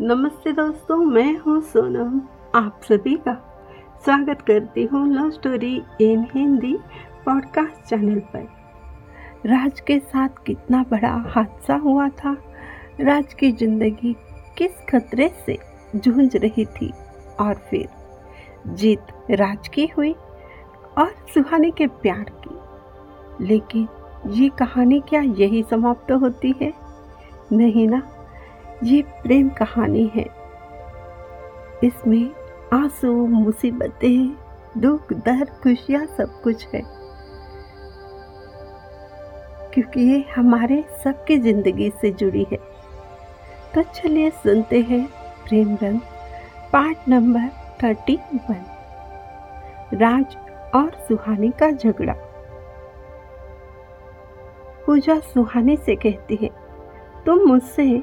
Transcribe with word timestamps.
नमस्ते 0.00 0.52
दोस्तों, 0.52 0.96
मैं 0.96 1.38
हूँ 1.38 1.60
सोनम। 1.60 2.20
आप 2.54 2.80
सभी 2.82 3.14
का 3.16 3.32
स्वागत 4.04 4.42
करती 4.42 4.84
हूँ 4.84 5.06
love 5.14 5.30
story 5.30 5.82
in 6.00 6.26
Hindi 6.34 6.76
podcast 7.26 7.88
channel 7.88 8.18
पर। 8.34 8.46
राज 9.46 9.80
के 9.80 9.98
साथ 9.98 10.28
कितना 10.46 10.82
बड़ा 10.82 11.10
हादसा 11.28 11.76
हुआ 11.76 12.08
था। 12.08 12.36
राज 13.00 13.34
की 13.34 13.50
ज़िंदगी 13.52 14.16
किस 14.58 14.70
खतरे 14.88 15.28
से 15.46 15.58
जूझ 15.96 16.36
रही 16.36 16.64
थी 16.64 16.92
और 17.40 17.54
फिर 17.54 17.88
जीत 18.74 19.06
राज 19.30 19.68
की 19.68 19.86
हुई 19.86 20.12
और 20.98 21.14
सुहानी 21.34 21.70
के 21.70 21.86
प्यार 21.86 22.30
की। 22.46 23.46
लेकिन 23.46 23.88
ये 24.30 24.48
कहानी 24.48 25.00
क्या 25.00 25.20
यही 25.20 25.62
समाप्त 25.62 26.12
होती 26.12 26.54
है? 26.62 26.72
नहीं 27.52 27.88
ना? 27.88 28.02
ये 28.84 29.02
प्रेम 29.02 29.48
कहानी 29.48 30.12
है। 30.14 30.24
इसमें 31.84 32.30
आँसू, 32.72 33.26
मुसीबतें, 33.26 34.36
दुख, 34.78 35.12
दर्द, 35.12 35.48
खुशियाँ 35.62 36.06
सब 36.06 36.40
कुछ 36.42 36.66
है। 36.74 36.82
क्योंकि 39.74 40.00
ये 40.00 40.24
हमारे 40.36 40.84
सबकी 41.04 41.38
ज़िंदगी 41.38 41.90
से 42.00 42.10
जुड़ी 42.10 42.46
है। 42.52 42.58
तो 43.74 43.82
चलिए 43.82 44.30
सुनते 44.30 44.80
हैं 44.80 45.06
Prem 45.48 45.76
Rang, 45.82 46.00
part 46.72 47.08
number 47.08 47.48
thirty 47.82 48.16
one. 48.34 48.64
Raj 49.94 50.36
और 50.74 50.90
सुहानी 51.08 51.50
का 51.50 51.70
झगड़ा। 51.70 52.14
पूजा 54.86 55.18
सुहानी 55.18 55.76
से 55.76 55.96
कहती 55.96 56.36
है, 56.42 56.50
तुम 57.26 57.48
मुझसे 57.48 58.02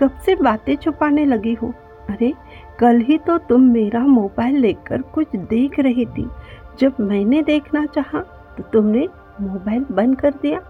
कब 0.00 0.10
से 0.26 0.34
बातें 0.34 0.76
छुपाने 0.76 1.24
लगी 1.24 1.54
हो? 1.54 1.72
अरे, 2.10 2.34
कल 2.78 3.00
ही 3.00 3.18
तो 3.18 3.38
तुम 3.38 3.60
मेरा 3.62 4.00
मोबाइल 4.00 4.56
लेकर 4.56 5.02
कुछ 5.02 5.26
देख 5.36 5.80
रही 5.80 6.06
थी। 6.06 6.30
जब 6.78 6.92
मैंने 7.00 7.42
देखना 7.42 7.86
चाहा 7.86 8.20
तो 8.56 8.62
तुमने 8.62 9.08
मोबाइल 9.40 9.86
बंद 9.92 10.20
कर 10.20 10.30
दिया। 10.30 10.60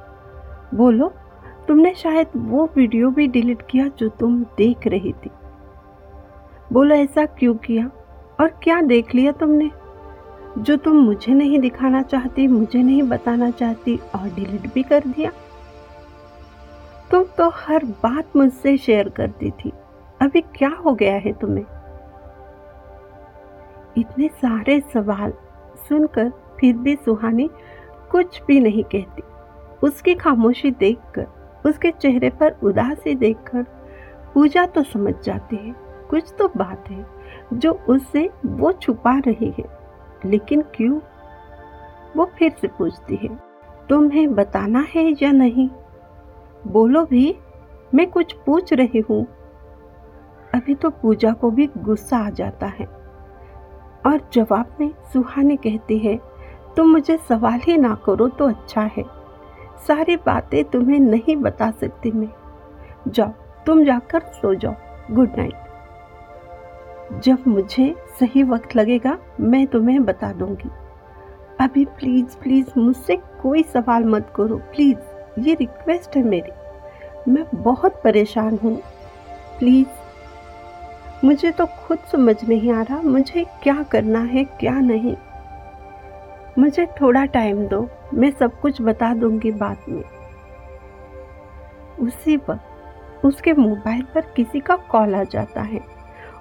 बोलो, 0.75 1.15
तुमने 1.69 1.95
शायद 1.95 2.27
वो 2.37 2.71
वीडियो 2.77 3.11
भी 3.11 3.27
डिलीट 3.27 3.63
किया 3.71 3.89
जो 3.89 4.09
तुम 4.09 4.45
देख 4.59 4.87
रही 4.87 5.13
थी। 5.13 5.31
बोलो, 6.73 6.95
ऐसा 6.95 7.25
क्यों 7.25 7.55
किया? 7.55 7.91
और 8.41 8.49
क्या 8.63 8.83
देख 8.83 9.15
लिया 9.15 9.33
तुमने? 9.33 9.71
जो 10.59 10.77
तुम 10.77 10.97
मुझे 10.97 11.35
नहीं 11.35 11.59
दिखाना 11.59 12.03
चाहती, 12.03 12.47
मुझे 12.47 12.83
नहीं 12.83 13.03
बताना 13.03 13.51
चाहती 13.51 13.97
और 13.97 14.29
डिलीट 14.29 14.75
भी 14.75 14.83
कर 14.83 15.01
दिया। 15.01 15.31
तुम 17.15 17.25
तो 17.39 17.49
हर 17.55 17.85
बात 17.85 18.37
मुझसे 18.37 18.77
शेयर 18.77 19.09
करती 19.09 19.51
थी। 19.51 19.71
अभी 20.21 20.41
क्या 20.41 20.69
हो 20.85 20.95
गया 20.95 21.17
है 21.17 21.33
तुम्हें? 21.33 21.65
इतने 23.97 24.29
सारे 24.29 24.79
सवाल 24.93 25.33
सुनकर 25.89 26.31
फिर 26.61 26.77
भी 26.77 26.95
सुहानी 26.97 27.49
कुछ 28.11 28.41
भी 28.43 28.59
नहीं 28.61 28.83
कहती। 28.85 29.23
उसकी 29.83 30.15
खामोशी 30.15 30.71
देखकर, 30.71 31.27
उसके 31.67 31.91
चेहरे 31.91 32.31
पर 32.31 32.57
उदासी 32.63 33.15
देखकर 33.15 33.63
पूजा 34.35 34.67
तो 34.67 34.83
समझ 34.83 35.15
जाती 35.25 35.57
है, 35.57 35.75
कुछ 36.11 36.35
तो 36.39 36.49
बात 36.57 36.91
है 36.91 37.07
जो 37.53 37.73
उससे 37.89 38.29
वो 38.47 38.73
छुपा 38.73 39.17
रही 39.19 39.55
है। 39.59 39.69
लेकिन 40.25 40.63
क्यों? 40.75 41.01
वो 42.17 42.31
फिर 42.39 42.53
से 42.61 42.69
पूछती 42.69 43.21
है, 43.23 43.35
तुम्हें 43.89 44.35
बताना 44.35 44.87
है 44.89 45.09
या 45.23 45.33
नहीं? 45.33 45.69
बोलो 46.75 47.05
भी, 47.05 47.37
मैं 47.95 48.11
कुछ 48.11 48.33
पूछ 48.33 48.73
रही 48.73 49.01
हूँ। 49.01 49.27
अभी 50.55 50.75
तो 50.75 50.91
पूजा 50.91 51.33
को 51.33 51.51
भी 51.51 51.71
गुस्सा 51.79 52.19
आ 52.19 52.31
जाता 52.31 52.67
है। 52.67 52.87
और 54.07 54.29
जवाब 54.33 54.77
में 54.81 54.95
सुहानी 55.13 55.57
कहती 55.57 55.99
है 55.99 56.21
तुम 56.77 56.89
मुझे 56.89 57.17
सवाल 57.17 57.61
ही 57.61 57.77
ना 57.77 57.95
करो 58.07 58.29
तो 58.29 58.49
अच्छा 58.49 58.81
है। 58.97 59.05
सारी 59.89 60.17
बातें 60.17 60.65
तुम्हें 60.65 61.01
नहीं 61.01 61.37
बता 61.37 61.71
सकती 61.71 62.11
मैं। 62.11 62.29
जाओ, 63.09 63.33
तुम 63.67 63.85
जाकर 63.85 64.21
सो 64.21 64.55
जाओ। 64.55 64.75
गुड 65.11 65.31
नाइट 65.39 65.55
जब 67.23 67.39
मुझे 67.49 67.97
सही 68.21 68.43
वक्त 68.43 68.77
लगेगा, 68.77 69.19
मैं 69.41 69.67
तुम्हें 69.67 70.05
बता 70.05 70.33
दूँगी। 70.33 70.71
अभी 71.61 71.85
प्लीज़ 71.85 72.39
प्लीज़ 72.39 72.69
मुझसे 72.77 73.17
कोई 73.17 73.63
सवाल 73.63 74.05
मत 74.05 74.33
करो। 74.37 74.57
प्लीज़ 74.57 74.99
ये 75.39 75.55
रिक्वेस्ट 75.55 76.17
है 76.17 76.23
मेरी। 76.23 76.64
मैं 77.29 77.45
बहुत 77.55 78.01
परेशान 78.05 78.59
हूँ। 78.65 78.77
प्लीज़, 79.59 79.87
मुझे 81.25 81.51
तो 81.51 81.67
खुद 81.67 81.99
समझ 82.13 82.45
नहीं 82.45 82.73
आ 82.73 82.83
रहा, 82.83 83.01
मुझे 83.03 83.45
क्या 83.63 83.83
करना 83.83 84.19
है, 84.19 84.45
क्या 84.45 84.81
नहीं। 84.81 85.17
मुझे 86.59 86.87
थोड़ा 87.01 87.25
टाइम 87.25 87.67
दो, 87.67 87.89
मैं 88.15 88.31
सब 88.31 88.61
कुछ 88.61 88.83
बता 88.83 89.15
दूँगी 89.15 89.51
बाद 89.51 89.77
में। 89.89 90.05
उसी 92.01 92.37
वक्त 92.37 93.25
उसके 93.25 93.53
मोबाइल 93.53 94.03
पर 94.03 94.21
किसी 94.21 94.61
का 94.61 94.77
कॉल 94.77 95.15
आ 95.15 95.25
जाता 95.25 95.61
है। 95.61 95.81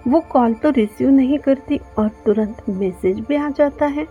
वो 0.07 0.19
कॉल 0.19 0.53
तो 0.53 0.69
रिसीव 0.69 1.09
नहीं 1.09 1.39
करती 1.39 1.79
और 1.97 2.09
तुरंत 2.25 2.69
मैसेज 2.69 3.19
भी 3.19 3.35
आ 3.35 3.49
जाता 3.49 3.85
है। 3.85 4.05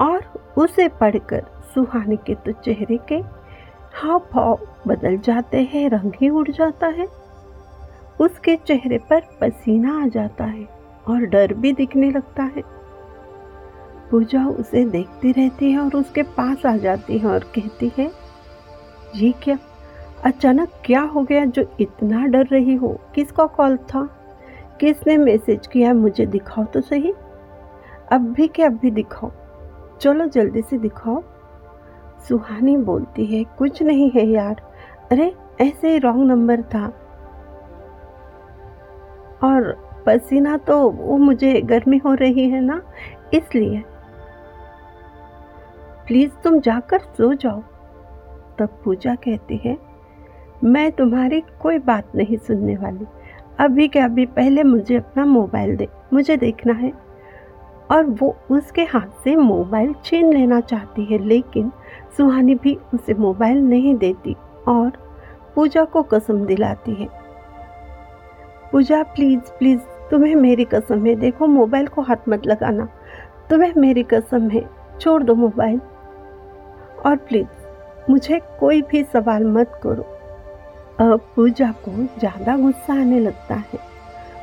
और 0.00 0.44
उसे 0.56 0.88
पढ़कर 0.88 1.44
सुहानी 1.74 2.16
के 2.16 2.34
तो 2.34 2.52
चेहरे 2.52 2.96
के 3.12 3.20
हाव 3.94 4.18
भाव 4.32 4.58
बदल 4.86 5.18
जाते 5.18 5.62
हैं, 5.62 5.90
रंग 5.90 6.12
ही 6.20 6.28
उड़ 6.28 6.48
जाता 6.48 6.86
है। 6.86 7.08
उसके 8.20 8.56
चेहरे 8.56 8.98
पर 8.98 9.20
पसीना 9.40 10.04
आ 10.04 10.06
जाता 10.06 10.44
है 10.44 10.68
और 11.08 11.20
डर 11.20 11.54
भी 11.54 11.72
दिखने 11.72 12.10
लगता 12.10 12.42
है। 12.42 12.62
पूजा 14.10 14.46
उसे 14.46 14.84
देखती 14.84 15.32
रहती 15.32 15.72
है 15.72 15.80
और 15.80 15.96
उसके 15.96 16.22
पास 16.22 16.66
आ 16.66 16.76
जाती 16.76 17.18
है 17.18 17.30
और 17.30 17.38
कहती 17.38 17.92
है, 17.98 18.10
ये 19.16 19.32
क्या? 19.32 19.58
अचानक 20.24 20.68
क्या 20.84 21.00
हो 21.00 21.22
गया 21.22 21.44
जो 21.44 21.64
इतना 21.80 22.26
डर 22.26 22.46
रही 22.46 22.74
हो? 22.74 23.00
किसका 23.14 23.46
कॉल 23.46 23.76
था? 23.76 24.08
किसने 24.80 25.16
मैसेज 25.16 25.66
किया? 25.66 25.94
मुझे 25.94 26.26
दिखाओ 26.26 26.64
तो 26.64 26.80
सही। 26.80 27.12
अब 28.12 28.20
भी 28.20 28.48
क्या? 28.48 28.66
अब 28.66 28.72
भी 28.72 28.90
दिखाओ। 28.90 29.30
चलो 30.00 30.26
जल्दी 30.26 30.62
से 30.62 30.78
दिखाओ। 30.78 31.22
सुहानी 32.28 32.76
बोलती 32.76 33.26
है, 33.26 33.44
कुछ 33.44 33.82
नहीं 33.82 34.10
है 34.10 34.26
यार। 34.26 34.72
अरे, 35.12 35.36
ऐसे 35.60 35.90
ही 35.90 35.98
रॉन्ग 35.98 36.28
नंबर 36.28 36.62
था। 36.62 36.92
और 39.44 39.84
पसीना 40.06 40.56
तो 40.56 40.90
वो 40.90 41.16
मुझे 41.16 41.60
गर्मी 41.60 41.98
हो 41.98 42.14
रही 42.14 42.50
है 42.50 42.60
ना, 42.60 42.82
इसलिए। 43.34 43.82
प्लीज़ 46.06 46.32
तुम 46.44 46.60
जाकर 46.60 46.98
सो 46.98 47.34
जाओ। 47.34 47.62
तब 48.58 48.68
पूजा 48.84 49.14
कहती 49.14 49.56
है, 49.56 49.78
मैं 50.64 50.92
तुम्हारी 50.92 51.40
कोई 51.40 51.78
बात 51.78 52.16
नहीं 52.16 52.36
सुनने 52.36 52.76
वाली। 52.76 53.06
अभी 53.58 53.88
के 53.88 53.98
अभी 53.98 54.26
पहले 54.26 54.62
मुझे 54.62 54.96
अपना 54.96 55.24
मोबाइल 55.24 55.76
दे, 55.76 55.88
मुझे 56.12 56.36
देखना 56.36 56.72
है। 56.72 56.92
और 57.90 58.04
वो 58.04 58.36
उसके 58.50 58.82
हाथ 58.82 59.24
से 59.24 59.36
मोबाइल 59.36 59.94
छीन 60.04 60.32
लेना 60.32 60.60
चाहती 60.60 61.04
है, 61.04 61.18
लेकिन 61.18 61.72
सुहानी 62.16 62.54
भी 62.54 62.78
उसे 62.94 63.14
मोबाइल 63.14 63.58
नहीं 63.58 63.94
देती 63.94 64.36
और 64.68 64.92
पूजा 65.54 65.84
को 65.84 66.02
कसम 66.02 66.44
दिलाती 66.46 66.94
है। 66.94 67.08
पूजा 68.72 69.02
प्लीज़ 69.02 69.40
प्लीज़ 69.40 69.80
तुम्हें 70.10 70.34
मेरी 70.34 70.64
कसम 70.64 71.06
है। 71.06 71.14
देखो, 71.14 71.46
मोबाइल 71.46 71.86
को 71.86 72.02
हाथ 72.02 72.28
मत 72.28 72.46
लगाना। 72.46 72.88
तुम्हें 73.50 73.72
मेरी 73.76 74.02
कसम 74.02 74.48
है। 74.48 74.68
छोड़ 75.00 75.22
दो 75.22 75.34
मोबाइल। 75.34 75.80
और 77.06 77.16
प्लीज़ 77.16 78.10
मुझे 78.10 78.40
कोई 78.60 78.82
भी 78.82 79.02
सवाल 79.04 79.44
मत 79.44 79.80
करो। 79.82 80.02
अब 81.00 81.20
पूजा 81.36 81.70
को 81.84 81.90
ज़्यादा 82.18 82.56
गुस्सा 82.56 82.92
आने 82.92 83.20
लगता 83.20 83.54
है। 83.54 83.78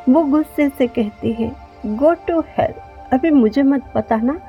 वो 0.10 0.24
गुस्से 0.24 0.70
से 0.70 0.88
कहती 0.88 1.32
है 1.34 1.52
गो 1.86 2.14
टू 2.28 2.40
हेल्प 2.48 3.14
अभी 3.14 3.30
मुझे 3.32 3.64
मत 3.64 3.92
बताना 3.96 4.40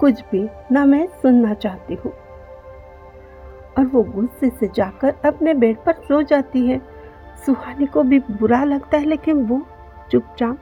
कुछ 0.00 0.20
भी, 0.32 0.48
ना 0.72 0.84
मैं 0.84 1.06
सुनना 1.22 1.54
चाहती 1.54 1.94
हूँ। 1.94 2.12
और 3.78 3.86
वो 3.86 4.02
गुस्से 4.02 4.50
से 4.50 4.70
जाकर 4.74 5.14
अपने 5.24 5.54
बेड 5.54 5.76
पर 5.76 5.92
सो 5.92 6.22
जाती 6.22 6.66
है। 6.66 6.80
सुहानी 7.46 7.86
को 7.86 8.02
भी 8.02 8.18
बुरा 8.18 8.64
लगता 8.64 8.96
है, 8.96 9.04
लेकिन 9.04 9.44
वो 9.44 9.60
चुपचाप 10.10 10.58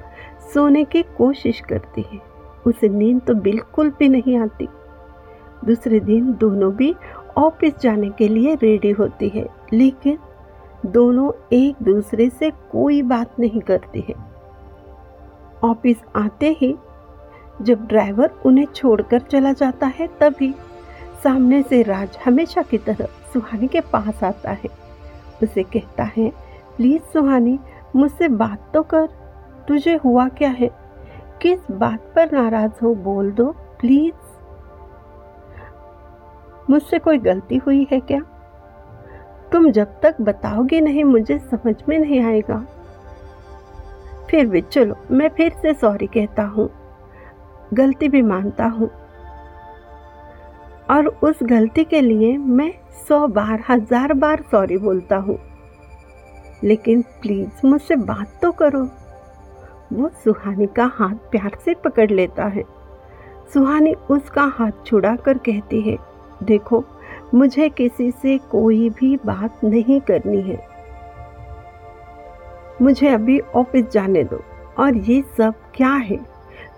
सोने 0.54 0.84
की 0.84 1.02
कोशिश 1.02 1.60
करती 1.60 2.02
है। 2.12 2.20
उसे 2.66 2.88
नींद 2.88 3.20
तो 3.20 3.34
बिल्कुल 3.34 3.90
भी 3.90 4.08
नहीं 4.08 4.36
आती। 4.38 4.68
दूसरे 5.64 6.00
दिन 6.00 6.32
दोनों 6.34 6.72
भी 6.72 6.94
ऑफ़िस 7.36 7.78
जाने 7.80 8.08
के 8.08 8.28
लिए 8.28 8.54
रेडी 8.54 8.90
होती 8.90 9.28
है, 9.28 9.46
लेकिन 9.72 10.18
दोनों 10.86 11.30
एक 11.52 11.82
दूसरे 11.82 12.28
से 12.30 12.50
कोई 12.50 13.02
बात 13.02 13.40
नहीं 13.40 13.60
करती 13.60 14.00
है। 14.00 14.14
ऑफ़िस 15.64 15.96
आते 16.16 16.56
ही 16.60 16.74
जब 17.62 17.86
ड्राइवर 17.86 18.30
उन्हें 18.46 18.66
छोड़कर 18.66 19.20
चला 19.20 19.52
जाता 19.52 19.86
है, 19.86 20.06
तभी 20.20 20.54
सामने 21.24 21.62
से 21.62 21.82
राज 21.82 22.18
हमेशा 22.24 22.62
की 22.62 22.78
तरह 22.78 23.04
सुहानी 23.04 23.68
के 23.68 23.80
पास 23.80 24.24
आता 24.24 24.50
है। 24.50 24.66
उसे 25.42 25.62
कहता 25.62 26.02
है, 26.02 26.30
प्लीज़ 26.76 27.02
सुहानी, 27.02 27.58
मुझसे 27.96 28.28
बात 28.28 28.70
तो 28.74 28.82
कर। 28.82 29.06
तुझे 29.68 29.96
हुआ 29.96 30.28
क्या 30.28 30.50
है? 30.50 30.70
किस 31.42 31.70
बात 31.70 32.12
पर 32.16 32.32
नाराज़ 32.32 32.72
हो 32.82 32.94
बोल 32.94 33.30
दो, 33.30 33.46
प्लीज़। 33.80 34.14
मुझसे 36.70 36.98
कोई 36.98 37.18
गलती 37.18 37.56
हुई 37.56 37.86
है 37.90 38.00
क्या? 38.00 38.20
तुम 39.52 39.70
जब 39.70 40.00
तक 40.00 40.16
बताओगे 40.20 40.80
नहीं, 40.80 41.04
मुझे 41.04 41.38
समझ 41.38 41.74
में 41.88 41.98
नहीं 41.98 42.20
आएगा। 42.20 42.66
फिर 44.30 44.46
भी 44.46 44.60
चलो, 44.60 44.96
मैं 45.10 45.28
फिर 45.28 45.52
से 45.52 45.74
सॉरी 45.74 46.06
कहता 46.06 46.42
हूँ। 46.42 46.70
गलती 47.74 48.08
भी 48.08 48.22
मानता 48.22 48.64
हूँ। 48.64 48.90
और 50.90 51.06
उस 51.06 51.38
गलती 51.42 51.84
के 51.84 52.00
लिए 52.00 52.36
मैं 52.36 52.72
सौ 53.08 53.26
बार, 53.28 53.62
हज़ार 53.68 54.12
बार 54.12 54.42
सॉरी 54.50 54.76
बोलता 54.78 55.16
हूँ। 55.16 55.38
लेकिन 56.64 57.02
प्लीज़ 57.02 57.66
मुझसे 57.66 57.96
बात 57.96 58.38
तो 58.42 58.52
करो। 58.52 58.82
वो 59.92 60.08
सुहानी 60.24 60.66
का 60.66 60.84
हाथ 60.94 61.14
प्यार 61.30 61.56
से 61.64 61.74
पकड़ 61.74 62.10
लेता 62.10 62.44
है। 62.44 62.62
सुहानी 63.54 63.92
उसका 64.10 64.42
हाथ 64.42 64.84
छुड़ा 64.86 65.14
कर 65.16 65.38
कहती 65.38 65.80
है, 65.80 65.96
देखो, 66.42 66.84
मुझे 67.34 67.68
किसी 67.68 68.10
से 68.10 68.38
कोई 68.38 68.88
भी 68.90 69.16
बात 69.16 69.64
नहीं 69.64 70.00
करनी 70.00 70.40
है। 70.40 70.58
मुझे 72.82 73.08
अभी 73.08 73.38
ऑफ़िस 73.40 73.90
जाने 73.92 74.24
दो। 74.24 74.40
और 74.78 74.96
ये 74.96 75.22
सब 75.36 75.54
क्या 75.74 75.92
है? 75.92 76.18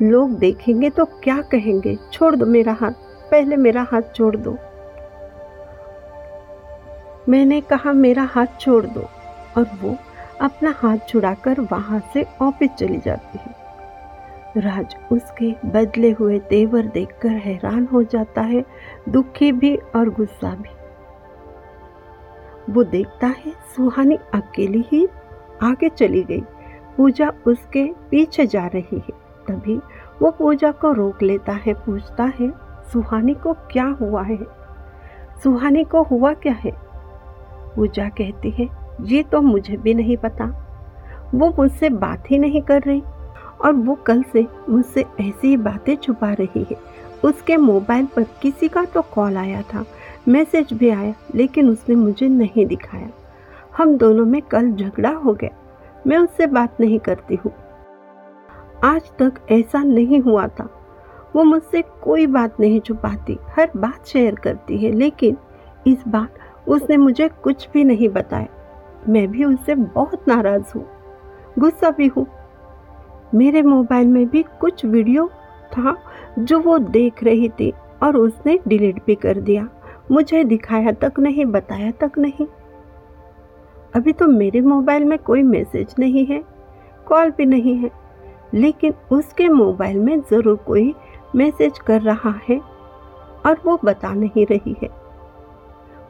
लोग 0.02 0.30
देखेंगे 0.30 0.90
तो 0.90 1.04
क्या 1.04 1.40
कहेंगे? 1.42 1.96
छोड़ 2.12 2.34
दो 2.36 2.46
मेरा 2.46 2.72
हाथ। 2.72 3.11
पहले 3.32 3.56
मेरा 3.56 3.82
हाथ 3.82 4.02
छोड़ 4.14 4.36
दो। 4.36 4.58
मैंने 7.28 7.60
कहा, 7.60 7.92
मेरा 7.92 8.22
हाथ 8.22 8.46
छोड़ 8.60 8.86
दो। 8.86 9.00
और 9.58 9.66
वो 9.82 9.96
अपना 10.40 10.74
हाथ 10.76 10.98
छुड़ाकर 11.08 11.60
वहाँ 11.60 12.02
से 12.14 12.26
ऑफ़िस 12.42 12.70
चली 12.70 12.98
जाती 12.98 13.38
है। 13.38 13.62
राज 14.56 14.96
उसके 15.12 15.54
बदले 15.66 16.10
हुए 16.10 16.38
तेवर 16.38 16.86
देखकर 16.86 17.28
हैरान 17.28 17.88
हो 17.92 18.02
जाता 18.02 18.40
है, 18.40 18.64
दुखी 19.08 19.52
भी 19.52 19.76
और 19.76 20.08
गुस्सा 20.08 20.54
भी। 20.54 20.70
वो 22.72 22.84
देखता 22.84 23.26
है, 23.26 23.52
सुहानी 23.76 24.18
अकेली 24.34 24.84
ही 24.92 25.08
आगे 25.62 25.88
चली 25.88 26.22
गई। 26.22 26.42
पूजा 26.96 27.32
उसके 27.46 27.92
पीछे 28.10 28.46
जा 28.46 28.66
रही 28.66 28.98
है। 28.98 29.22
तभी 29.48 29.80
वो 30.22 30.30
पूजा 30.30 30.70
को 30.70 30.92
रोक 30.92 31.22
लेता 31.22 31.52
है, 31.52 31.74
पूछता 31.74 32.24
है 32.24 32.61
सुहानी 32.92 33.34
को 33.34 33.52
क्या 33.52 33.84
हुआ 33.84 34.22
है? 34.22 34.38
सुहानी 35.42 35.84
को 35.84 36.02
हुआ 36.02 36.32
क्या 36.32 36.52
है? 36.52 36.72
पूजा 37.76 38.08
कहती 38.08 38.50
है, 38.50 38.68
ये 39.00 39.22
तो 39.22 39.40
मुझे 39.40 39.76
भी 39.76 39.94
नहीं 39.94 40.16
पता। 40.16 40.44
वो 41.34 41.48
मुझसे 41.58 41.88
बात 41.88 42.30
ही 42.30 42.38
नहीं 42.38 42.62
कर 42.62 42.82
रही 42.82 43.02
और 43.64 43.72
वो 43.72 43.94
कल 43.94 44.22
से 44.22 44.46
मुझसे 44.68 45.04
ऐसी 45.20 45.56
बातें 45.56 45.96
छुपा 45.96 46.32
रही 46.32 46.66
है। 46.70 46.76
उसके 47.24 47.56
मोबाइल 47.56 48.06
पर 48.06 48.22
किसी 48.22 48.68
का 48.68 48.84
तो 48.84 49.02
कॉल 49.02 49.36
आया 49.36 49.62
था, 49.62 49.84
मैसेज 50.28 50.72
भी 50.72 50.88
आया, 50.88 51.14
लेकिन 51.34 51.68
उसने 51.68 51.94
मुझे 51.94 52.28
नहीं 52.28 52.66
दिखाया। 52.66 53.08
हम 53.76 53.96
दोनों 53.96 54.24
में 54.24 54.42
कल 54.42 54.70
झगड़ा 54.70 55.10
हो 55.10 55.34
गया। 55.34 55.50
मैं 56.06 56.18
उससे 56.18 56.46
बात 56.46 56.80
नहीं 56.80 56.98
करती 56.98 57.34
हूँ। 57.34 57.52
आज 58.84 59.02
तक 59.18 59.32
ऐसा 59.50 59.82
नहीं 59.82 60.20
हुआ 60.20 60.46
था। 60.48 60.68
वो 61.36 61.42
मुझसे 61.44 61.82
कोई 62.02 62.26
बात 62.28 62.60
नहीं 62.60 62.80
छुपाती, 62.80 63.38
हर 63.56 63.70
बात 63.76 64.06
शेयर 64.06 64.34
करती 64.34 64.78
है, 64.78 64.90
लेकिन 64.92 65.36
इस 65.86 66.06
बार 66.08 66.28
उसने 66.68 66.96
मुझे 66.96 67.28
कुछ 67.44 67.68
भी 67.72 67.84
नहीं 67.84 68.08
बताया। 68.08 68.48
मैं 69.08 69.26
भी 69.30 69.44
उससे 69.44 69.74
बहुत 69.74 70.28
नाराज़ 70.28 70.72
हूँ, 70.76 70.86
गुस्सा 71.58 71.90
भी 71.90 72.06
हूँ। 72.06 72.26
मेरे 73.34 73.62
मोबाइल 73.62 74.06
में 74.06 74.26
भी 74.28 74.42
कुछ 74.60 74.84
वीडियो 74.84 75.28
था 75.72 75.96
जो 76.38 76.58
वो 76.60 76.78
देख 76.78 77.22
रही 77.24 77.48
थी 77.50 77.72
और 78.02 78.16
उसने 78.16 78.58
डिलीट 78.68 79.04
भी 79.06 79.14
कर 79.14 79.40
दिया। 79.40 79.68
मुझे 80.10 80.42
दिखाया 80.44 80.92
तक 80.92 81.18
नहीं, 81.18 81.44
बताया 81.46 81.90
तक 82.00 82.18
नहीं। 82.18 82.46
अभी 83.94 84.12
तो 84.12 84.26
मेरे 84.28 84.60
मोबाइल 84.60 85.04
में 85.04 85.18
कोई 85.18 85.42
मैसेज 85.42 85.94
नहीं 85.98 86.24
है, 86.26 86.42
कॉल 87.06 87.30
भी 87.30 87.46
नहीं 87.46 87.76
है, 87.76 87.90
लेकिन 88.54 88.94
उसके 89.12 89.48
मोबाइल 89.48 89.98
में 89.98 90.20
ज़रूर 90.20 90.56
कोई 90.66 90.94
मैसेज 91.36 91.78
कर 91.78 92.00
रहा 92.00 92.40
है 92.48 92.58
और 93.46 93.62
वो 93.66 93.80
बता 93.84 94.14
नहीं 94.14 94.46
रही 94.46 94.76
है। 94.82 94.88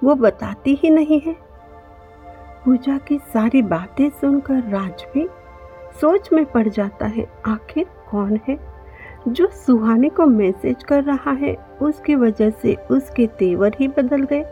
वो 0.05 0.15
बताती 0.15 0.75
ही 0.75 0.91
नहीं 0.91 1.21
है। 1.21 1.37
पूजा 2.65 2.99
की 2.99 3.19
सारी 3.19 3.63
बातें 3.63 4.11
सुनकर 4.11 4.55
राज 4.55 5.05
भी 5.15 5.29
सोच 6.01 6.33
में 6.33 6.45
पड़ 6.45 6.69
जाता 6.69 7.07
है, 7.07 7.33
आखिर 7.47 7.87
कौन 8.11 8.41
है? 8.49 8.59
जो 9.29 9.47
सुहाने 9.47 10.09
को 10.09 10.27
मैसेज 10.27 10.85
कर 10.85 11.05
रहा 11.05 11.31
है, 11.31 11.57
उसकी 11.83 12.15
वजह 12.15 12.51
से 12.51 12.75
उसके 12.75 13.27
तेवर 13.27 13.73
ही 13.81 13.89
बदल 13.89 14.23
गए। 14.23 14.45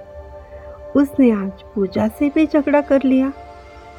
उसने 0.97 1.31
आज 1.31 1.63
पूजा 1.63 2.09
से 2.09 2.33
भी 2.35 2.47
झगड़ा 2.47 2.81
कर 2.81 3.03
लिया। 3.03 3.33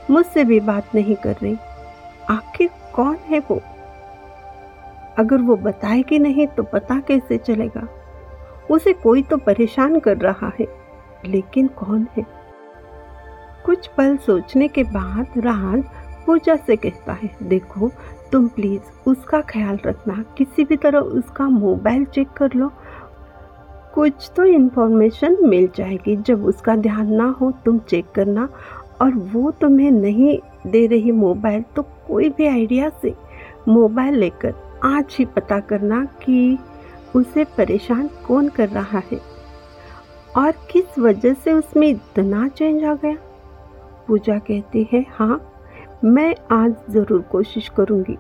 मुझसे 0.10 0.44
भी 0.44 0.60
बात 0.60 0.96
नहीं 0.96 1.16
कर 1.16 1.36
रही। 1.44 1.58
आखिर 2.30 2.70
कौन 2.96 3.16
है 3.16 3.40
वो? 3.40 3.62
अगर 5.18 5.38
वो 5.38 5.56
बताएगी 5.56 6.20
नहीं 6.20 6.48
तो 6.48 6.64
पता 6.64 7.00
कैसे 7.00 7.38
चलेगा? 7.38 7.88
उसे 8.72 8.94
कोई 8.94 9.22
तो 9.22 9.38
परेशान 9.38 10.00
कर 10.00 10.18
रहा 10.18 10.52
है, 10.60 10.68
लेकिन 11.26 11.68
कौन 11.68 12.08
है? 12.18 12.26
कुछ 13.66 13.88
पल 13.88 14.18
सोचने 14.18 14.68
के 14.68 14.84
बाद 14.84 15.38
राज 15.38 15.84
पूजा 16.26 16.56
से 16.56 16.76
कहता 16.76 17.14
है, 17.14 17.30
देखो, 17.44 17.90
तुम 18.32 18.48
प्लीज़ 18.48 19.10
उसका 19.10 19.42
ख्याल 19.42 19.80
रखना। 19.86 20.24
किसी 20.38 20.64
भी 20.64 20.76
तरह 20.76 21.00
उसका 21.00 21.48
मोबाइल 21.50 22.06
चेक 22.06 22.30
कर 22.30 22.54
लो। 22.54 22.72
कुछ 23.94 24.32
तो 24.36 24.44
इन्फॉर्मेशन 24.44 25.38
मिल 25.42 25.70
जाएगी। 25.76 26.16
जब 26.16 26.46
उसका 26.46 26.76
ध्यान 26.76 27.14
ना 27.14 27.36
हो, 27.42 27.52
तुम 27.66 27.80
चेक 27.80 28.12
करना। 28.16 28.48
और 29.02 29.14
वो 29.34 29.52
तुम्हें 29.52 29.92
नहीं 29.92 30.38
दे 30.68 30.86
रही 30.88 31.12
मोबाइल 31.12 31.64
तो 31.76 31.82
कोई 32.08 32.30
भी 32.30 32.48
आइडिया 32.48 32.90
से 33.02 33.14
मोबाइल 33.68 34.16
लेकर 34.16 34.54
आज 34.84 35.16
ही 35.20 35.26
पता 35.26 35.60
करना 35.60 36.04
कि 36.24 36.58
उसे 37.16 37.44
परेशान 37.58 38.08
कौन 38.28 38.48
कर 38.50 38.70
रहा 38.70 39.02
है 39.12 39.20
और 40.38 40.52
किस 40.72 40.98
वजह 41.00 41.34
से 41.34 41.54
उसमें 41.54 41.88
इतना 41.88 42.48
चेंज 42.48 42.84
आ 42.84 42.94
गया। 42.96 43.16
पूजा 44.08 44.38
कहती 44.40 44.88
है 44.94 45.06
हाँ 45.10 45.40
मैं 46.04 46.34
आज 46.52 46.74
ज़रूर 46.90 47.22
कोशिश 47.22 47.70
करूँगी। 47.70 48.18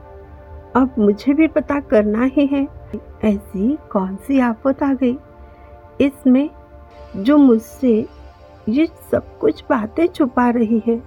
अब 0.75 0.95
मुझे 0.99 1.33
भी 1.33 1.47
पता 1.47 1.79
करना 1.79 2.23
ही 2.25 2.45
है। 2.45 2.67
ऐसी 3.23 3.77
कौन 3.91 4.15
सी 4.17 4.39
आफत 4.39 4.83
आ 4.83 4.93
गई? 4.93 5.17
इसमें 6.01 6.49
जो 7.17 7.37
मुझसे 7.37 7.93
ये 8.69 8.85
सब 9.11 9.37
कुछ 9.39 9.63
बातें 9.69 10.05
छुपा 10.07 10.49
रही 10.49 10.81
है, 10.87 11.01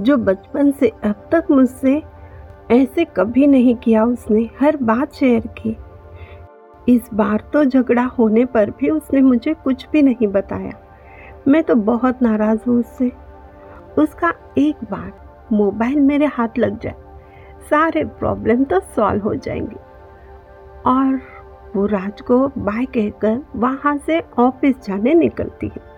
जो 0.00 0.16
बचपन 0.18 0.70
से 0.70 0.88
अब 0.88 1.28
तक 1.32 1.50
मुझसे 1.50 2.02
ऐसे 2.70 3.04
कभी 3.16 3.46
नहीं 3.46 3.74
किया 3.74 4.04
उसने, 4.04 4.48
हर 4.60 4.76
बात 4.76 5.14
शेयर 5.14 5.46
की। 5.58 5.76
इस 6.88 7.08
बार 7.14 7.42
तो 7.52 7.64
झगड़ा 7.64 8.04
होने 8.18 8.44
पर 8.44 8.70
भी 8.70 8.90
उसने 8.90 9.20
मुझे 9.20 9.54
कुछ 9.54 9.86
भी 9.92 10.02
नहीं 10.02 10.26
बताया। 10.26 10.72
मैं 11.48 11.62
तो 11.62 11.74
बहुत 11.74 12.22
नाराज़ 12.22 12.60
हूँ 12.66 12.78
उससे। 12.80 13.10
उसका 13.98 14.32
एक 14.58 14.84
बार 14.84 15.12
मोबाइल 15.52 16.00
मेरे 16.00 16.26
हाथ 16.26 16.58
लग 16.58 16.78
जाए, 16.78 16.94
सारे 17.70 18.04
प्रॉब्लम 18.04 18.64
तो 18.64 18.80
सॉल्व 18.96 19.22
हो 19.22 19.34
जाएँगे। 19.34 19.76
और 20.86 21.20
वो 21.76 21.86
राज 21.86 22.20
को 22.20 22.46
बाय 22.58 22.84
कहकर 22.86 23.40
वहाँ 23.56 23.96
से 23.96 24.22
ऑफ़िस 24.38 24.76
जाने 24.86 25.14
निकलती 25.14 25.66
है। 25.66 25.88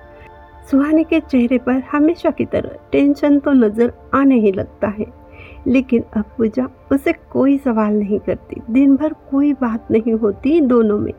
सुहानी 0.71 1.05
के 1.05 1.21
चेहरे 1.21 1.59
पर 1.59 1.83
हमेशा 1.93 2.31
की 2.31 2.45
तरह 2.45 2.79
टेंशन 2.93 3.39
तो 3.39 3.53
नज़र 3.53 3.93
आने 4.15 4.39
ही 4.39 4.53
लगता 4.53 4.89
है। 4.89 5.22
लेकिन 5.67 6.05
अब 6.17 6.25
पूजा 6.39 6.69
उसे 6.93 7.13
कोई 7.13 7.59
सवाल 7.59 7.95
नहीं 7.95 8.19
करती। 8.21 8.61
दिन 8.71 8.97
भर 8.97 9.13
कोई 9.13 9.53
बात 9.53 9.91
नहीं 9.91 10.13
होती 10.13 10.61
दोनों 10.61 10.99
में। 10.99 11.13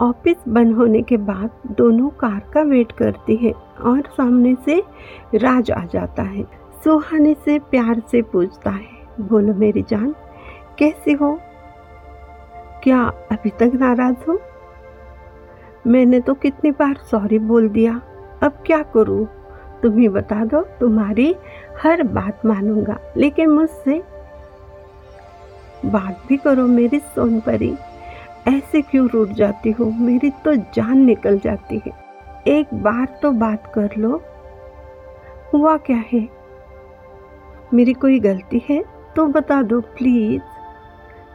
ऑफ़िस 0.00 0.36
बंद 0.48 0.74
होने 0.74 1.02
के 1.02 1.16
बाद 1.16 1.50
दोनों 1.66 2.08
कार 2.08 2.42
का 2.54 2.62
वेट 2.62 2.92
करती 2.92 3.36
है 3.36 3.52
और 3.82 4.00
सामने 4.00 4.56
से 4.64 4.82
राज 5.34 5.70
आ 5.70 5.84
जाता 5.84 6.22
है। 6.22 6.46
सुहाने 6.84 7.34
से 7.34 7.58
प्यार 7.58 8.02
से 8.10 8.22
पूछता 8.22 8.70
है, 8.70 8.86
बोलो 9.20 9.54
मेरी 9.54 9.82
जान, 9.82 10.14
कैसी 10.78 11.12
हो? 11.12 11.38
क्या 12.82 13.02
अभी 13.32 13.50
तक 13.50 13.70
नाराज़ 13.74 14.24
हो? 14.28 14.40
मैंने 15.86 16.20
तो 16.20 16.34
कितनी 16.34 16.70
बार 16.70 16.96
सॉरी 17.10 17.38
बोल 17.38 17.68
दिया। 17.68 18.00
अब 18.42 18.52
क्या 18.66 18.82
करूँ? 18.82 19.26
तुम 19.82 19.98
ही 19.98 20.08
बता 20.08 20.44
दो, 20.44 20.60
तुम्हारी 20.80 21.34
हर 21.82 22.02
बात 22.02 22.46
मानूँगा, 22.46 22.98
लेकिन 23.16 23.50
मुझसे 23.50 24.02
बात 25.84 26.22
भी 26.28 26.36
करो 26.36 26.66
मेरी 26.66 26.98
सोन 26.98 27.40
परी। 27.40 27.76
ऐसे 28.48 28.82
क्यों 28.82 29.08
रूट 29.08 29.28
जाती 29.28 29.70
हो? 29.70 29.84
मेरी 29.84 30.30
तो 30.30 30.54
जान 30.54 30.98
निकल 30.98 31.38
जाती 31.38 31.82
है। 31.86 31.92
एक 32.46 32.74
बार 32.74 33.18
तो 33.22 33.30
बात 33.30 33.72
कर 33.74 33.90
लो। 33.98 34.22
हुआ 35.54 35.76
क्या 35.76 36.04
है? 36.12 36.28
मेरी 37.74 37.92
कोई 37.92 38.18
गलती 38.20 38.62
है? 38.68 38.84
तो 39.16 39.26
बता 39.26 39.62
दो 39.62 39.80
प्लीज़ 39.80 40.42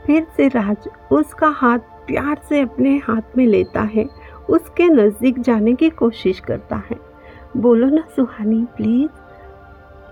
फिर 0.05 0.27
से 0.37 0.47
राज 0.47 0.89
उसका 1.11 1.47
हाथ 1.47 1.79
प्यार 2.07 2.41
से 2.49 2.61
अपने 2.61 2.97
हाथ 2.97 3.37
में 3.37 3.45
लेता 3.47 3.81
है। 3.81 4.05
उसके 4.49 4.87
नज़दीक 4.89 5.39
जाने 5.39 5.73
की 5.73 5.89
कोशिश 5.89 6.39
करता 6.39 6.75
है। 6.75 6.97
बोलो 7.57 7.87
ना, 7.87 8.03
सुहानी 8.15 8.65
प्लीज़ 8.75 9.22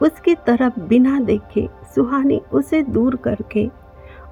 उसकी 0.01 0.35
तरफ़ 0.35 0.79
बिना 0.79 1.19
देखे 1.19 1.69
सुहानी 1.95 2.41
उसे 2.53 2.81
दूर 2.83 3.15
करके 3.15 3.69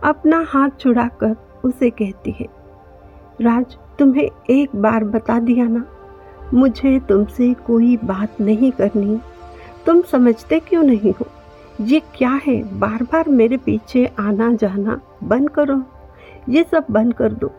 अपना 0.04 0.46
हाथ 0.48 0.70
छुड़ाकर 0.80 1.36
उसे 1.64 1.90
कहती 1.90 2.32
है, 2.32 2.46
राज, 3.42 3.78
तुम्हें 4.00 4.30
एक 4.50 4.70
बार 4.76 5.04
बता 5.04 5.40
दिया 5.40 5.68
ना? 5.68 5.86
मुझे 6.54 7.00
तुमसे 7.00 7.54
कोई 7.54 7.98
बात 7.98 8.42
नहीं 8.42 8.72
करनी। 8.72 9.20
तुम 9.86 10.02
समझते 10.02 10.60
क्यों 10.60 10.84
नहीं 10.84 11.14
हो? 11.14 11.26
ये 11.82 12.02
क्या 12.16 12.40
है? 12.48 12.80
बार 12.80 13.04
बार 13.04 13.30
मेरे 13.30 13.58
पीछे 13.58 14.06
आना 14.20 14.54
जाना 14.54 15.02
बंद 15.24 15.50
करो। 15.50 15.84
ये 16.50 16.66
सब 16.72 16.86
बंद 16.92 17.14
कर 17.14 17.34
दो। 17.34 17.52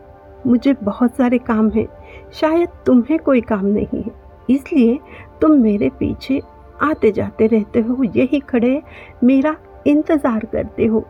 मुझे 0.47 0.75
बहुत 0.83 1.17
सारे 1.17 1.39
काम 1.39 1.71
हैं। 1.71 1.87
शायद 2.33 2.69
तुम्हें 2.87 3.19
कोई 3.19 3.41
काम 3.41 3.67
नहीं 3.67 4.03
है। 4.03 4.11
इसलिए 4.51 4.99
तुम 5.41 5.51
मेरे 5.51 5.89
पीछे 5.89 6.43
आते 6.83 7.11
जाते 7.13 7.47
रहते 7.47 7.81
हो, 7.81 8.03
यही 8.05 8.41
खड़े 8.41 8.83
मेरा 9.25 9.57
इंतज़ार 9.87 10.45
करते 10.45 10.87
हो। 10.87 11.05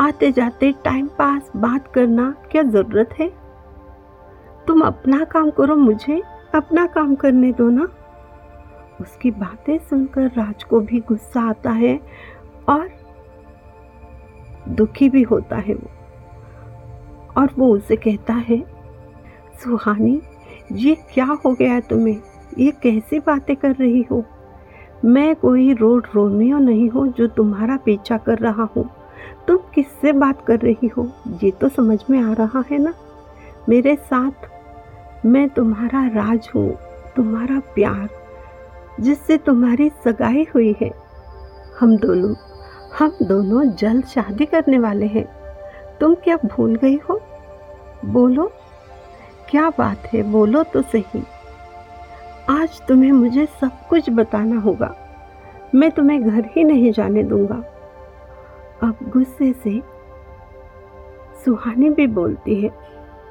आते 0.00 0.30
जाते 0.32 0.72
टाइम 0.84 1.06
पास 1.08 1.50
बात 1.56 1.92
करना 1.92 2.34
क्या 2.50 2.62
ज़रूरत 2.62 3.14
है? 3.18 3.30
तुम 4.66 4.80
अपना 4.80 5.24
काम 5.24 5.50
करो, 5.50 5.76
मुझे 5.76 6.22
अपना 6.54 6.86
काम 6.86 7.14
करने 7.14 7.52
दो 7.52 7.68
ना। 7.70 7.88
उसकी 9.00 9.30
बातें 9.30 9.78
सुनकर 9.78 10.30
राज 10.36 10.64
को 10.64 10.80
भी 10.80 11.00
गुस्सा 11.00 11.40
आता 11.40 11.70
है 11.70 12.00
और 12.68 12.88
दुखी 14.68 15.08
भी 15.08 15.22
होता 15.22 15.56
है 15.56 15.74
वो। 15.74 15.90
और 17.36 17.54
वो 17.58 17.68
उसे 17.68 17.96
कहता 17.96 18.34
है, 18.34 18.62
सुहानी, 19.62 20.20
ये 20.72 20.94
क्या 21.14 21.26
हो 21.44 21.52
गया 21.52 21.80
तुम्हें? 21.80 22.20
ये 22.58 22.70
कैसी 22.70 23.18
बातें 23.18 23.56
कर 23.56 23.70
रही 23.70 24.02
हो? 24.02 24.24
मैं 25.04 25.36
कोई 25.36 25.74
रोड 25.74 26.06
रोमियो 26.14 26.58
नहीं 26.58 26.90
हूँ 26.90 27.12
जो 27.12 27.26
तुम्हारा 27.26 27.76
पीछा 27.76 28.16
कर 28.16 28.38
रहा 28.38 28.68
हूँ। 28.76 28.90
तुम 29.48 29.58
किससे 29.74 30.12
बात 30.12 30.46
कर 30.46 30.58
रही 30.58 30.86
हो? 30.86 31.12
ये 31.42 31.50
तो 31.50 31.68
समझ 31.68 31.98
में 32.10 32.22
आ 32.22 32.32
रहा 32.32 32.64
है 32.70 32.78
ना? 32.78 32.94
मेरे 33.68 33.96
साथ 33.96 34.48
मैं 35.26 35.48
तुम्हारा 35.48 36.06
राज 36.06 36.48
हूँ, 36.54 36.78
तुम्हारा 37.16 37.58
प्यार, 37.58 38.08
जिससे 39.00 39.38
तुम्हारी 39.38 39.88
सगाई 39.88 40.46
हुई 40.54 40.76
है। 40.80 40.92
हम 41.80 41.96
दोनों 41.96 42.34
हम 42.98 43.12
दोनों 43.22 43.70
जल्द 43.70 44.04
शादी 44.04 44.44
करने 44.44 44.78
वाले 44.78 45.06
हैं। 45.06 45.24
तुम 46.00 46.14
क्या 46.14 46.36
भूल 46.36 46.76
गई 46.76 46.96
हो? 46.96 47.20
बोलो। 48.04 48.52
क्या 49.50 49.70
बात 49.70 49.98
है? 49.98 50.22
बोलो 50.22 50.62
तो 50.62 50.82
सही। 50.82 51.22
आज 52.50 52.80
तुम्हें 52.88 53.12
मुझे 53.12 53.46
सब 53.46 53.70
कुछ 53.88 54.10
बताना 54.10 54.60
होगा। 54.60 54.94
मैं 55.74 55.90
तुम्हें 55.90 56.22
घर 56.22 56.44
ही 56.46 56.64
नहीं 56.64 56.92
जाने 56.92 57.22
दूँगा। 57.22 57.54
अब 58.82 58.96
गुस्से 59.08 59.52
से 59.52 59.82
सुहानी 61.44 61.90
भी 61.90 62.06
बोलती 62.06 62.60
है, 62.60 62.70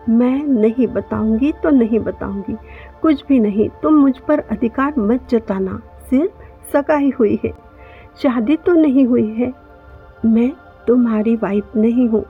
मैं 0.10 0.44
नहीं 0.44 0.88
बताऊँगी 0.88 1.52
तो 1.52 1.70
नहीं 1.70 2.00
बताऊँगी। 2.00 2.58
कुछ 3.02 3.26
भी 3.28 3.40
नहीं, 3.40 3.70
तुम 3.84 3.94
मुझ 3.94 4.18
पर 4.18 4.40
अधिकार 4.40 4.94
मत 4.98 5.28
जताना। 5.30 5.82
सिर्फ़ 6.10 6.72
सगाई 6.72 7.12
हुई 7.20 7.40
है। 7.46 7.52
शादी 8.18 8.56
तो 8.56 8.74
नहीं 8.74 9.06
हुई 9.08 9.28
है। 9.34 9.54
मैं 10.26 10.52
तुम्हारी 10.88 11.36
वाइफ 11.36 11.76
नहीं 11.76 12.10
हूँ, 12.10 12.26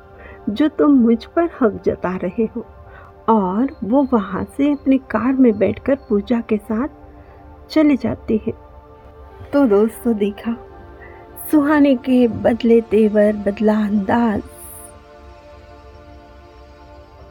जो 0.50 0.68
तुम 0.68 0.92
मुझ 0.92 1.26
पर 1.26 1.50
हक 1.62 1.82
जता 1.86 2.16
रहे 2.16 2.50
हो। 2.56 2.66
और 3.30 3.75
वो 3.84 4.04
वहाँ 4.04 4.44
से 4.58 4.72
अपनी 4.72 4.98
कार 5.12 5.34
में 5.34 5.58
बैठकर 5.58 5.96
पूजा 6.10 6.40
के 6.42 6.58
साथ 6.58 6.88
चले 7.70 7.96
जाते 7.96 8.42
हैं। 8.48 8.54
तो 9.54 9.66
दोस्तों 9.68 10.16
देखा, 10.18 10.56
सुहाने 11.51 11.96
के 11.96 12.28
बदले 12.28 12.82
तेवर, 12.82 13.34
बदला 13.38 13.78
अंदाज। 13.86 14.42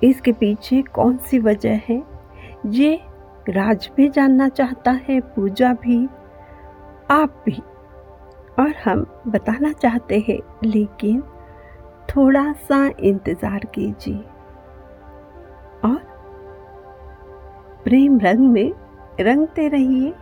इसके 0.04 0.32
पीछे 0.32 0.82
कौन 0.82 1.16
सी 1.16 1.38
वजह 1.38 1.80
है? 1.88 2.02
ये 2.66 3.00
राज 3.48 3.90
भी 3.96 4.08
जानना 4.08 4.48
चाहता 4.48 4.90
है, 4.90 5.20
पूजा 5.20 5.72
भी, 5.72 6.04
आप 7.10 7.42
भी। 7.46 7.60
और 8.58 8.74
हम 8.84 9.06
बताना 9.26 9.72
चाहते 9.72 10.18
हैं, 10.28 10.38
लेकिन 10.64 11.20
थोड़ा 12.08 12.52
सा 12.52 12.84
इंतज़ार 13.00 13.64
कीजिए। 13.64 14.24
और 15.84 15.98
प्रेम 17.84 18.18
रंग 18.18 18.50
में 18.52 18.72
रंगते 19.20 19.68
रहिए। 19.68 20.12